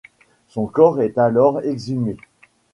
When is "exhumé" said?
1.61-2.17